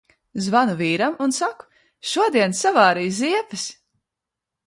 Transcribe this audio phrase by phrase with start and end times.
[0.43, 1.67] Zvanu vīram un saku:
[2.13, 3.67] "Šodien savārīju ziepes!"